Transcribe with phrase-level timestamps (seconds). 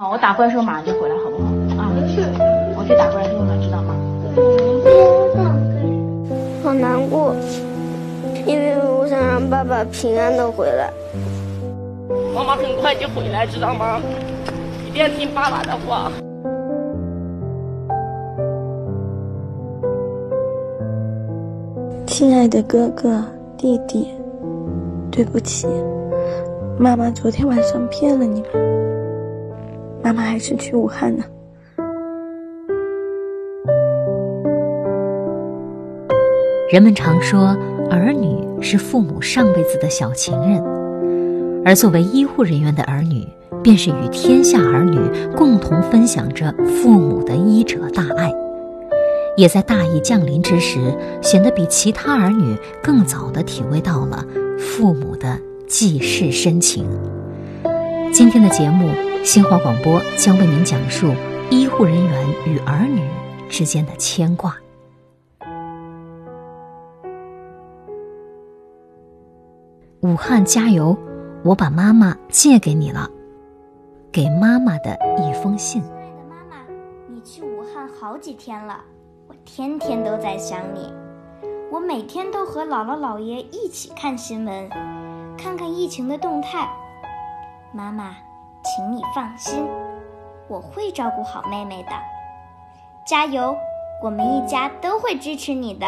[0.00, 1.50] 啊，我打过来的时候马上就回来，好不好？
[1.76, 1.92] 啊，
[2.74, 3.94] 我去打过来之后呢，知道吗？
[6.64, 7.36] 好难过，
[8.46, 10.90] 因为我想让爸爸平安的回来。
[12.34, 14.00] 妈妈很快就回来，知道吗？
[14.88, 16.10] 一定要听爸爸的话。
[22.06, 23.22] 亲爱的哥哥
[23.58, 24.08] 弟弟，
[25.10, 25.68] 对不起，
[26.78, 28.89] 妈妈昨天晚上骗了你们。
[30.02, 31.24] 妈妈还是去武汉呢。
[36.72, 37.56] 人们常说，
[37.90, 40.62] 儿女是父母上辈子的小情人，
[41.64, 43.26] 而作为医护人员的儿女，
[43.60, 44.98] 便是与天下儿女
[45.36, 48.32] 共同分享着父母的医者大爱，
[49.36, 50.78] 也在大疫降临之时，
[51.20, 54.24] 显得比其他儿女更早地体会到了
[54.56, 56.86] 父母的济世深情。
[58.12, 59.09] 今天的节目。
[59.22, 61.14] 新华广播将为您讲述
[61.50, 63.06] 医护人员与儿女
[63.48, 64.56] 之间的牵挂。
[70.00, 70.96] 武汉加油！
[71.44, 73.08] 我把妈妈借给你了，
[74.10, 75.80] 给妈妈的一封信。
[75.82, 76.56] 亲爱的妈妈，
[77.06, 78.80] 你去武汉好几天了，
[79.28, 80.92] 我天天都在想你。
[81.70, 84.68] 我每天都和姥姥姥爷一起看新闻，
[85.38, 86.68] 看看疫情的动态。
[87.72, 88.16] 妈妈。
[88.62, 89.66] 请你放心，
[90.48, 91.90] 我会照顾好妹妹的。
[93.06, 93.56] 加油，
[94.02, 95.86] 我们一家都会支持你的。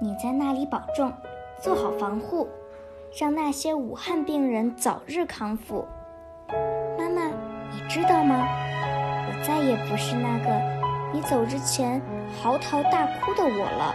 [0.00, 1.12] 你在那里保重，
[1.60, 2.46] 做好防护，
[3.18, 5.86] 让那些武汉病人早日康复。
[6.98, 7.30] 妈妈，
[7.72, 8.46] 你知道吗？
[9.26, 10.60] 我再也不是那个
[11.12, 12.00] 你走之前
[12.42, 13.94] 嚎啕大哭的我了。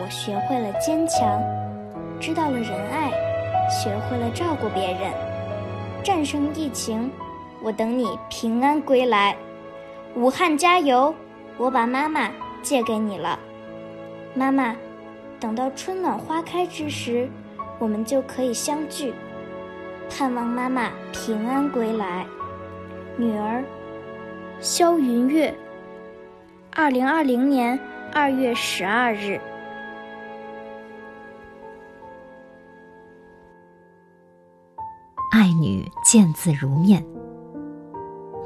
[0.00, 1.40] 我学会了坚强，
[2.20, 3.10] 知道了仁爱，
[3.70, 5.12] 学会了照顾别人。
[6.04, 7.10] 战胜疫情，
[7.62, 9.34] 我等你平安归来。
[10.14, 11.14] 武汉加油！
[11.56, 12.30] 我把妈妈
[12.62, 13.38] 借给你了，
[14.34, 14.76] 妈妈，
[15.40, 17.28] 等到春暖花开之时，
[17.78, 19.14] 我们就可以相聚。
[20.10, 22.26] 盼望妈妈平安归来。
[23.16, 23.64] 女儿，
[24.60, 25.54] 肖云月。
[26.70, 27.80] 二零二零年
[28.12, 29.40] 二月十二日。
[35.60, 37.04] 女见字如面。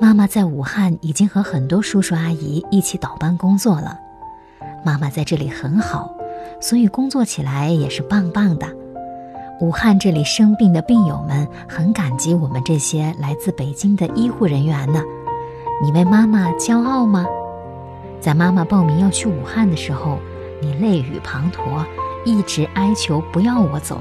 [0.01, 3.99] 妈妈在武汉已经和很多叔叔阿姨一起倒班工作了，
[4.85, 6.15] 妈妈在这里很好，
[6.61, 8.67] 所以工作起来也是棒棒的。
[9.61, 15.03] 武汉这里生病的病友们很感激我们这些来自北京的医护人员呢。
[15.83, 17.27] 你为妈妈骄傲吗？
[18.21, 20.19] 在妈妈报名要去武汉的时候，
[20.63, 21.85] 你泪雨滂沱，
[22.25, 24.01] 一直哀求不要我走。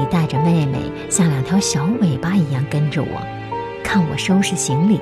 [0.00, 0.78] 你带着妹妹
[1.10, 3.20] 像两条小尾巴一样跟着我，
[3.84, 4.98] 看我收拾行李。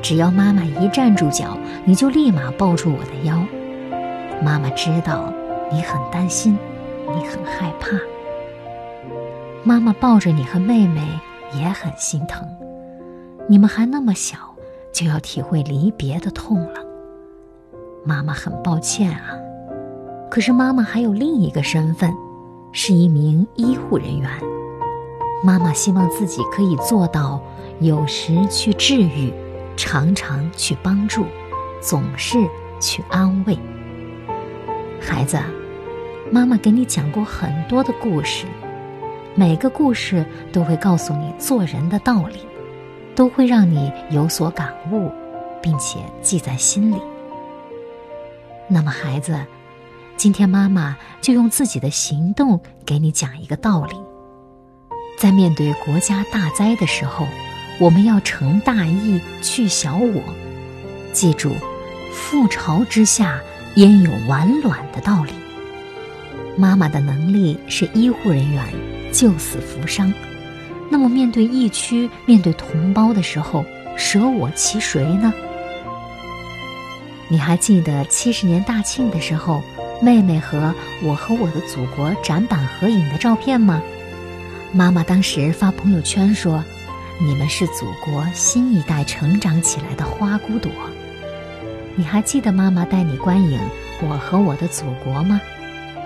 [0.00, 3.44] 只要妈妈一站住脚，你就立马抱住我的腰。
[4.42, 5.30] 妈妈知道
[5.70, 6.56] 你很担心，
[7.14, 7.90] 你很害怕。
[9.64, 11.02] 妈妈抱着你和妹妹
[11.52, 12.48] 也很心疼，
[13.50, 14.38] 你们还那么小，
[14.94, 16.80] 就要体会离别的痛了。
[18.02, 19.36] 妈妈很抱歉啊，
[20.30, 22.10] 可是妈妈还有另一个身份。
[22.70, 24.30] 是一名医护人员，
[25.42, 27.40] 妈妈希望自己可以做到
[27.80, 29.32] 有时去治愈，
[29.76, 31.24] 常常去帮助，
[31.80, 32.38] 总是
[32.78, 33.58] 去安慰。
[35.00, 35.38] 孩子，
[36.30, 38.46] 妈妈给你讲过很多的故事，
[39.34, 42.40] 每个故事都会告诉你做人的道理，
[43.14, 45.10] 都会让你有所感悟，
[45.62, 46.96] 并且记在心里。
[48.68, 49.34] 那么，孩子。
[50.18, 53.94] 今天妈妈就用自己的行动给你讲一个道理：
[55.16, 57.24] 在面对国家大灾的时候，
[57.78, 60.20] 我们要成大义，去小我。
[61.12, 61.52] 记住，
[62.12, 63.38] 覆巢之下
[63.76, 65.30] 焉有完卵的道理。
[66.56, 68.64] 妈妈的能力是医护人员，
[69.12, 70.12] 救死扶伤。
[70.90, 73.64] 那么面对疫区、面对同胞的时候，
[73.96, 75.32] 舍我其谁呢？
[77.28, 79.62] 你还记得七十年大庆的时候？
[80.00, 83.82] 妹妹和我和我的祖国展板合影的照片吗？
[84.72, 86.62] 妈妈当时发朋友圈说
[87.20, 90.70] ：“你们是祖国新一代成长起来的花骨朵。”
[91.96, 93.58] 你还记得妈妈带你观影
[94.06, 95.40] 《我和我的祖国》吗？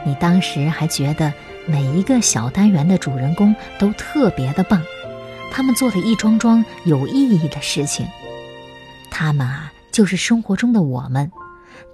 [0.05, 1.33] 你当时还觉得
[1.67, 4.83] 每一个小单元的主人公都特别的棒，
[5.53, 8.07] 他们做了一桩桩有意义的事情。
[9.11, 11.31] 他们啊，就是生活中的我们。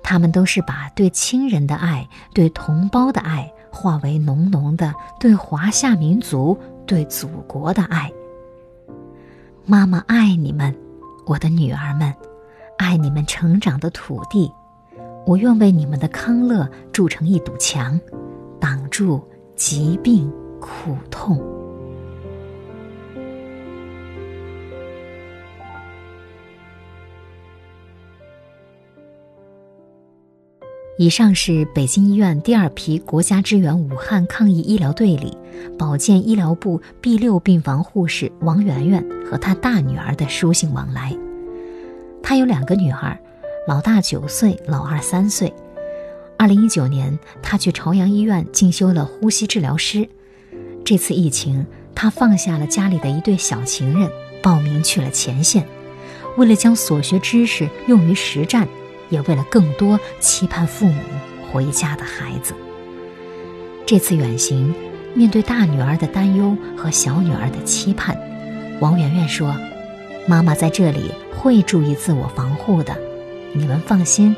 [0.02, 8.11] 他们都是把对亲人的爱、对同胞的爱，化为浓浓的对华夏民族、对祖国的爱。
[9.67, 10.75] 妈妈爱你们，
[11.26, 12.14] 我的女儿们，
[12.79, 14.50] 爱你们成长的土地，
[15.26, 18.00] 我愿为你们的康乐筑成一堵墙，
[18.58, 19.23] 挡住
[19.55, 21.57] 疾病苦痛。
[31.00, 35.38] 以上是北京医院第二批国家支援武汉抗疫医疗队里
[35.78, 41.16] 保健医疗部 B 六病房护士王媛媛和她大女儿的书信往来。
[42.20, 43.16] 她有两个女儿，
[43.68, 45.54] 老大九岁，老二三岁。
[46.36, 50.08] 二零一九年，她去朝阳医院进修了呼吸治疗师。
[50.84, 54.10] 这次疫情，她放下了家里的一对小情人，
[54.42, 55.64] 报名去了前线，
[56.36, 58.66] 为了将所学知识用于实战。
[59.10, 61.02] 也为了更多期盼父母
[61.50, 62.55] 回家的孩子。
[63.87, 64.75] 这次远行，
[65.14, 68.16] 面对大女儿的担忧和小女儿的期盼，
[68.81, 69.56] 王媛媛说
[70.28, 72.96] ：“妈妈在这里会注意自我防护的，
[73.55, 74.37] 你们放心，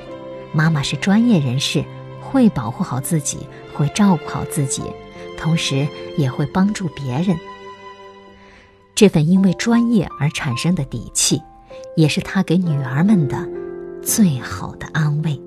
[0.52, 1.84] 妈妈是专业人士，
[2.20, 3.38] 会保护好自己，
[3.75, 4.82] 会照顾好自己，
[5.37, 7.37] 同时也会帮助别人。”
[8.94, 11.40] 这份因为专业而产生的底气，
[11.96, 13.49] 也是她给女儿们的。
[14.02, 15.41] 最好的安慰。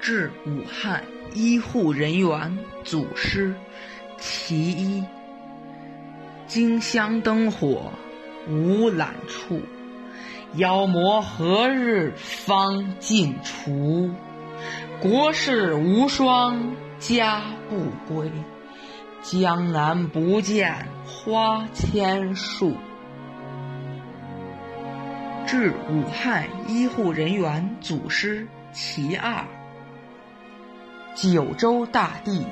[0.00, 1.04] 致武汉
[1.34, 3.54] 医护人员祖师
[4.18, 5.04] 其一：
[6.46, 7.92] 金香灯火
[8.48, 9.60] 无懒处，
[10.56, 14.10] 妖魔何日方尽除？
[15.00, 18.30] 国士无双家不归。
[19.22, 22.76] 江南不见花千树，
[25.46, 29.46] 致武汉医护人员祖师其二。
[31.14, 32.44] 九州大地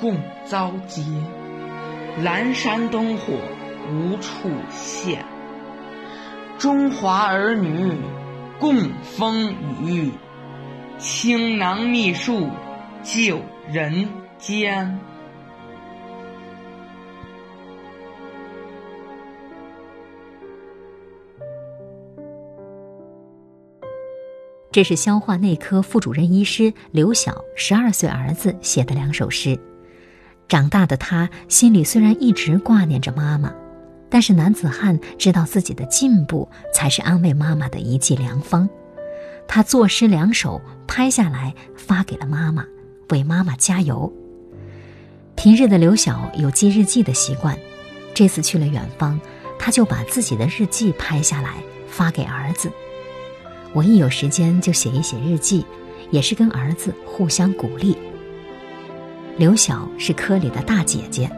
[0.00, 1.02] 共遭劫，
[2.20, 3.34] 阑珊灯火
[3.88, 5.24] 无处现。
[6.58, 7.94] 中华儿女
[8.58, 10.10] 共风雨，
[10.98, 12.50] 倾囊秘术
[13.04, 13.40] 救
[13.70, 14.08] 人
[14.38, 14.98] 间。
[24.76, 29.58] 这是消化内科副主任医师刘晓十二岁儿子写的两首诗。
[30.48, 33.54] 长大的他心里虽然一直挂念着妈妈，
[34.10, 38.68] 但是男子汉知道自己的进步才是安慰妈妈的一剂良方。
[39.48, 42.66] 他作诗两首，拍下来发给了妈妈，
[43.08, 44.12] 为妈妈加油。
[45.36, 47.58] 平日的刘晓有记日记的习惯，
[48.12, 49.18] 这次去了远方，
[49.58, 51.54] 他就把自己的日记拍下来
[51.88, 52.70] 发给儿子。
[53.76, 55.62] 我一有时间就写一写日记，
[56.10, 57.94] 也是跟儿子互相鼓励。
[59.36, 61.30] 刘晓是科里的大姐姐，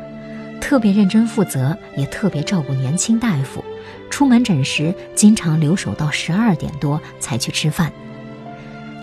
[0.61, 3.65] 特别认真负责，也特别照顾年轻大夫。
[4.09, 7.93] 出门诊时经常留守到十二点多才去吃饭。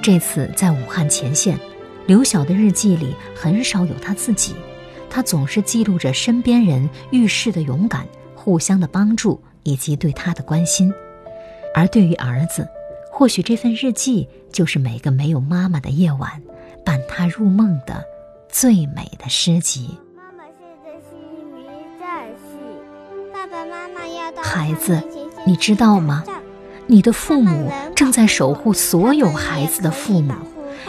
[0.02, 1.60] 这次在武汉前线，
[2.08, 4.56] 刘晓的日记里很少有他自己，
[5.10, 10.90] 他总是记录着身边人遇事的勇敢、互相的帮助以及对他的关心。
[11.74, 12.66] 而对于儿子，
[13.18, 16.30] 或许这份日记就是每个没有妈妈的夜晚，
[16.84, 18.04] 伴他入梦的
[18.50, 19.98] 最美的诗集。
[20.14, 21.66] 妈妈现在是一名
[21.98, 25.02] 战士，爸爸妈妈要到孩子，
[25.48, 26.26] 你知道吗？
[26.88, 30.34] 你的父母正在守护所有孩子的父母，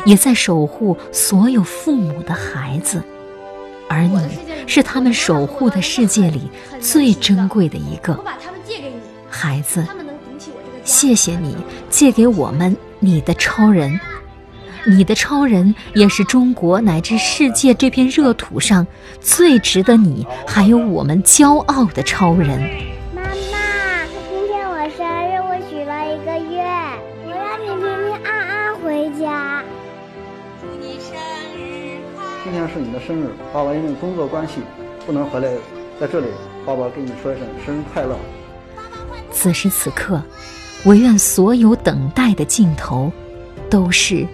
[0.04, 3.00] 也在守护所有父母的孩子，
[3.88, 4.18] 而你
[4.66, 8.18] 是他们守护的世界里最珍贵的一个。
[9.30, 9.86] 孩子。
[10.86, 11.56] 谢谢你
[11.90, 13.98] 借给我们你的超人，
[14.86, 18.86] 你的超人也是中国乃至世界这片热土上
[19.20, 22.60] 最值得你还有我们骄傲的超人。
[23.12, 26.64] 妈妈，今天我生日，我许了一个愿，
[27.26, 29.64] 我让你平平安安回家。
[30.60, 31.18] 祝你生
[31.58, 32.30] 日快乐！
[32.44, 34.60] 今天是你的生日，爸爸因为工作关系
[35.04, 35.48] 不能回来，
[36.00, 36.28] 在这里，
[36.64, 38.16] 爸爸跟你说一声生日快乐。
[39.32, 40.22] 此时此刻，
[40.86, 43.10] 唯愿所有等待的尽头，
[43.68, 44.24] 都是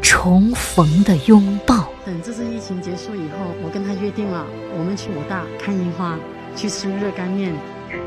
[0.00, 1.90] 重逢的拥抱。
[2.06, 4.46] 等这次疫情结束以后，我跟他约定了，
[4.78, 6.18] 我们去武大看樱花，
[6.56, 7.52] 去吃热干面。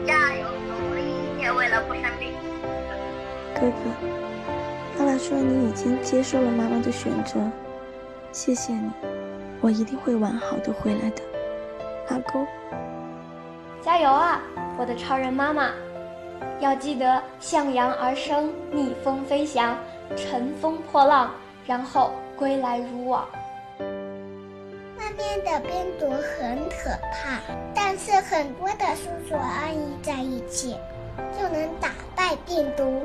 [0.08, 2.32] 加油努力，一切为了不生病。
[3.54, 7.40] 哥哥，爸爸说你已经接受了妈妈的选择，
[8.32, 8.90] 谢谢你，
[9.62, 11.22] 我一定会完好的回来的，
[12.10, 12.44] 阿公。
[13.86, 14.42] 加油啊，
[14.80, 15.70] 我的超人妈妈！
[16.64, 19.78] 要记得向阳而生，逆风飞翔，
[20.16, 21.30] 乘风破浪，
[21.68, 23.28] 然后归来如往。
[24.98, 27.42] 外面的病毒很可怕，
[27.76, 30.78] 但是很多的叔叔阿姨在一起，
[31.38, 33.02] 就能打败病毒。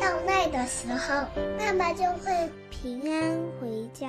[0.00, 1.26] 到那的时候，
[1.58, 4.08] 妈妈就会平安回家。